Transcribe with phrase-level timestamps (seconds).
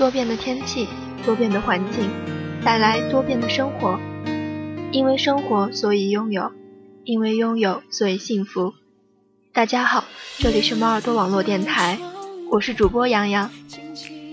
[0.00, 0.88] 多变的天气，
[1.26, 2.08] 多变的环境，
[2.64, 4.00] 带来多变的生活。
[4.92, 6.50] 因为生活，所以拥有；
[7.04, 8.72] 因为拥有，所以幸福。
[9.52, 10.06] 大家好，
[10.38, 11.98] 这里是猫耳朵网络电台，
[12.50, 13.50] 我是主播洋洋。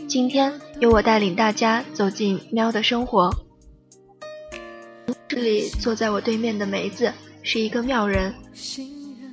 [0.08, 3.30] 今天由我带领大家走进喵的生活。
[5.28, 7.12] 这里坐在我对面的梅子
[7.44, 8.34] 是一个妙人，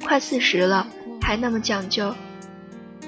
[0.04, 0.84] 快四十了
[1.22, 2.12] 还那么讲究，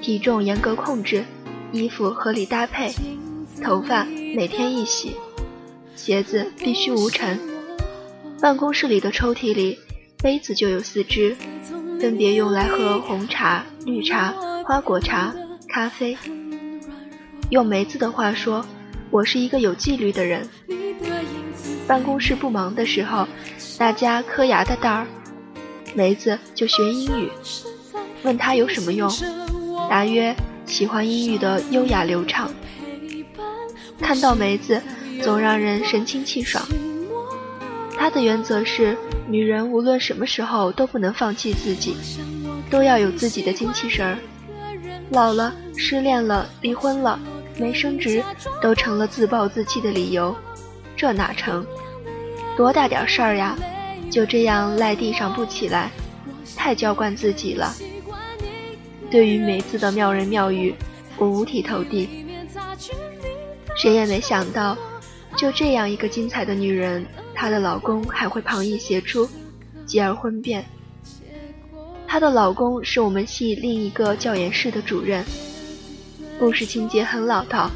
[0.01, 1.25] 体重严格控制。
[1.71, 2.93] 衣服合理搭配，
[3.61, 5.17] 头发每天一洗，
[5.95, 7.39] 鞋子必须无尘。
[8.39, 9.77] 办公室里的抽屉里，
[10.23, 11.35] 杯子就有四只，
[11.99, 14.33] 分别用来喝红茶、绿茶、
[14.65, 15.35] 花果茶、
[15.67, 16.17] 咖啡。
[17.49, 18.65] 用梅子的话说，
[19.09, 20.47] 我是一个有纪律的人。
[21.85, 23.27] 办公室不忙的时候，
[23.77, 25.07] 大家磕牙的蛋儿，
[25.93, 27.29] 梅子就学英语。
[28.23, 29.11] 问他有什么用？
[29.89, 30.33] 答曰。
[30.67, 32.51] 喜欢英语的优雅流畅，
[33.99, 34.81] 看到梅子
[35.23, 36.63] 总让人神清气爽。
[37.97, 38.95] 她的原则是，
[39.27, 41.95] 女人无论什么时候都不能放弃自己，
[42.69, 44.17] 都要有自己的精气神儿。
[45.09, 47.17] 老了、失恋了、离婚了、
[47.57, 48.23] 没升职，
[48.61, 50.35] 都成了自暴自弃的理由，
[50.95, 51.65] 这哪成？
[52.55, 53.57] 多大点事儿呀，
[54.11, 55.89] 就这样赖地上不起来，
[56.55, 57.73] 太娇惯自己了。
[59.09, 60.75] 对于梅子的妙人妙语，
[61.17, 62.09] 我五体投地。
[63.75, 64.77] 谁也没想到，
[65.37, 69.29] 就这样一个精彩的女人，她的老公还会旁逸斜出，
[69.85, 70.65] 继而婚变。
[72.05, 75.23] 她的老公是我们系另一个教研室的主任，
[76.39, 77.71] 故事情节很老套。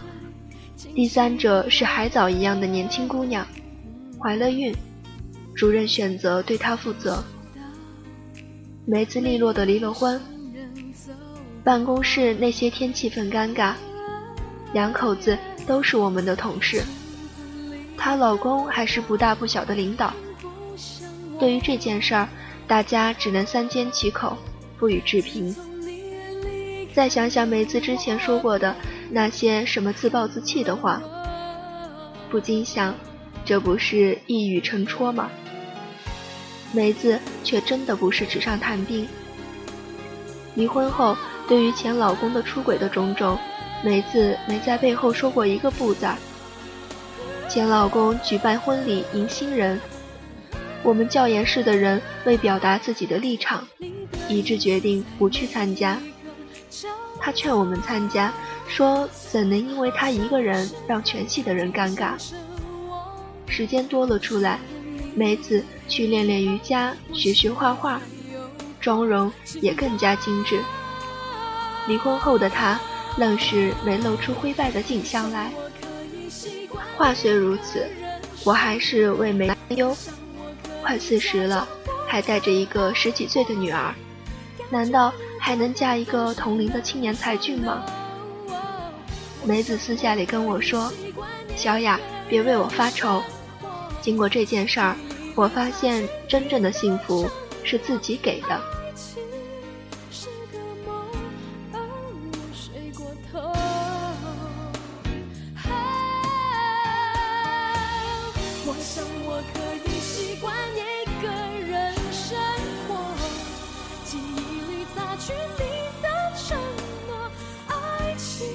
[0.96, 3.46] 第三者是海藻一样的年轻姑娘，
[4.20, 4.74] 怀了孕，
[5.56, 7.24] 主任选择对她负责。
[8.86, 10.20] 梅子利落的离了婚。
[11.64, 13.74] 办公室那些天气氛尴尬，
[14.74, 16.82] 两口子都是我们的同事，
[17.96, 20.12] 她老公还是不大不小的领导。
[21.40, 22.28] 对于这件事儿，
[22.68, 24.36] 大家只能三缄其口，
[24.80, 25.56] 不予置评。
[26.96, 28.76] 再想想梅子之前说过的
[29.12, 31.00] 那些什么自暴自弃的话，
[32.32, 32.96] 不禁想，
[33.46, 35.30] 这不是一语成戳吗？
[36.74, 39.08] 梅子却真的不是纸上谈兵。
[40.56, 41.16] 离婚后。
[41.48, 43.38] 对于前老公的出轨的种种，
[43.84, 46.08] 梅子没在背后说过一个不字。
[47.50, 49.80] 前老公举办婚礼迎新人，
[50.84, 53.68] 我们教研室的人为表达自己的立场，
[54.30, 55.98] 一致决定不去参加。
[57.20, 58.34] 他劝我们参加，
[58.68, 62.14] 说怎能因为他一个人让全系的人尴尬？
[63.48, 64.58] 时间多了出来，
[65.14, 68.00] 梅子去练练瑜伽，学学画画，
[68.80, 69.30] 妆容
[69.62, 70.62] 也更加精致。
[71.88, 72.80] 离婚后的她，
[73.18, 75.52] 愣是没露出灰败的景象来。
[76.98, 77.86] 话虽如此，
[78.44, 79.96] 我还是为梅担忧。
[80.82, 81.68] 快四十了，
[82.08, 83.94] 还带着一个十几岁的女儿，
[84.70, 87.84] 难道还能嫁一个同龄的青年才俊吗？
[89.44, 90.92] 梅子私下里跟我说
[91.56, 92.00] ：“小雅，
[92.30, 93.24] 别为我发愁。
[94.00, 94.96] 经过这件事儿，
[95.36, 97.30] 我发现真正的幸福
[97.64, 98.62] 是自己给的。”
[115.58, 115.64] 你
[116.02, 116.58] 的承
[117.08, 117.32] 诺
[117.68, 118.48] 爱情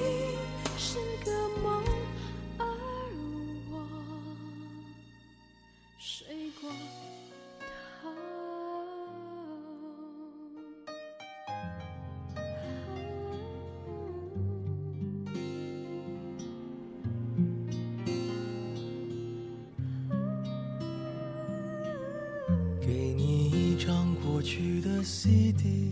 [0.77, 1.31] 是个
[1.61, 1.83] 梦
[2.57, 2.65] 而
[3.71, 3.73] 我
[5.97, 6.27] 睡
[6.61, 6.69] 过
[8.01, 8.09] 头
[22.81, 25.91] 给你一张过去的 cd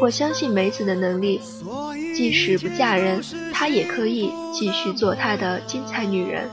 [0.00, 1.40] 我相信梅子的能力，
[2.14, 3.22] 即使不嫁人，
[3.52, 6.48] 她也可以继续做她的精彩女人。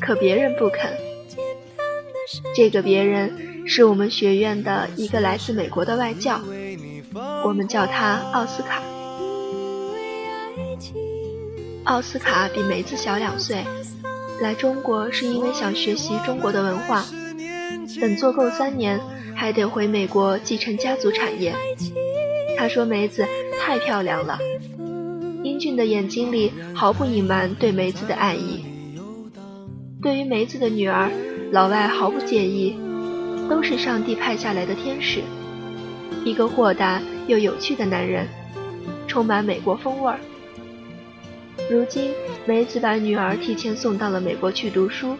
[0.00, 0.92] 可别人不肯，
[2.54, 6.40] 这个别人是我们学院的一个来自美国的外教。
[7.44, 8.82] 我们叫他奥斯卡。
[11.84, 13.64] 奥斯卡比梅子小两岁，
[14.40, 17.04] 来中国是因为想学习中国的文化。
[18.00, 19.00] 等做够三年，
[19.36, 21.54] 还得回美国继承家族产业。
[22.56, 23.24] 他说梅子
[23.60, 24.38] 太漂亮了，
[25.44, 28.64] 英俊的眼睛里毫不隐瞒对梅子的爱意。
[30.02, 31.10] 对于梅子的女儿，
[31.52, 32.76] 老外毫不介意，
[33.48, 35.20] 都是上帝派下来的天使。
[36.24, 38.26] 一个豁达又有趣的男人，
[39.06, 40.18] 充满美国风味儿。
[41.70, 42.10] 如今，
[42.46, 45.16] 梅子把女儿提前送到了美国去读书，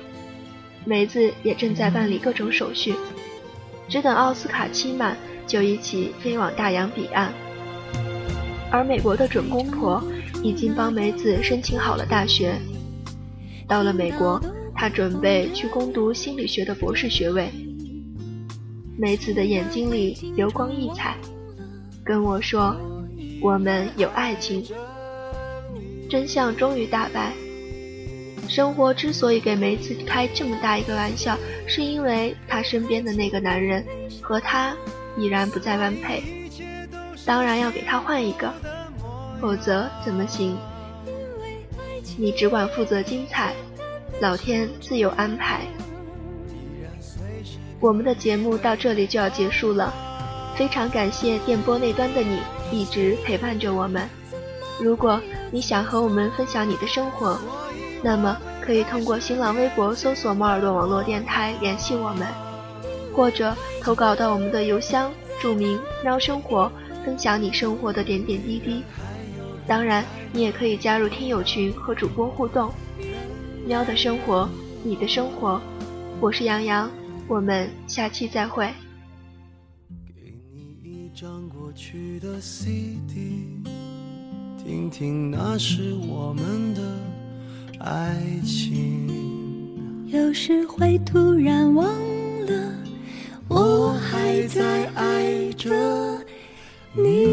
[0.84, 2.94] 梅子也正在办理各种手续，
[3.88, 5.16] 只等奥斯卡期满，
[5.46, 7.32] 就一起飞往大洋彼岸。
[8.70, 10.02] 而美国的准公婆
[10.42, 12.54] 已经帮梅子申请好了大学，
[13.68, 14.40] 到了美国，
[14.74, 17.48] 她准备去攻读心理学的博士学位。
[18.98, 21.16] 梅子的眼睛里流光溢彩，
[22.04, 22.76] 跟我说
[23.40, 24.64] ：“我们有爱情。”
[26.10, 27.32] 真相终于大白。
[28.48, 33.84] 生活之所以给梅子开这么大一个玩笑，是因为她身边的那个男人
[34.22, 34.75] 和她
[35.16, 36.22] 已然不再般配，
[37.25, 38.52] 当然要给她换一个，
[39.40, 40.56] 否则怎么行？
[42.16, 43.54] 你只管负责精彩，
[44.20, 45.60] 老天自有安排。
[47.78, 49.92] 我们的节目到这里就要结束了，
[50.56, 52.38] 非常感谢电波那端的你
[52.72, 54.08] 一直陪伴着我们。
[54.81, 55.20] 如果
[55.50, 57.38] 你想和我们分享你的生活，
[58.02, 62.26] 那么可以通过新浪微博搜索“猫耳朵网络电台”联系我们，
[63.14, 66.70] 或者投稿到我们的邮箱，注明“喵生活”，
[67.04, 68.82] 分享你生活的点点滴滴。
[69.66, 72.70] 当然，你也可以加入听友群和主播互动。
[73.66, 74.49] 喵的生活，
[74.84, 75.60] 你的生活，
[76.20, 76.88] 我是杨洋。
[77.26, 78.72] 我们下期再会。
[80.06, 83.64] 给你一张过去的 CD，
[84.56, 86.81] 听听那时我们的
[87.78, 90.06] 爱情。
[90.06, 91.87] 有时会突然忘
[92.46, 92.75] 了，
[93.49, 95.70] 我还在爱着
[96.94, 97.25] 你。